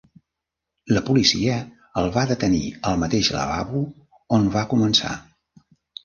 La 0.95 1.01
policia 1.09 1.57
el 2.01 2.07
va 2.15 2.23
detenir 2.31 2.61
al 2.91 2.97
mateix 3.01 3.29
lavabo 3.35 3.83
on 4.39 4.49
va 4.57 4.63
començar. 4.73 5.13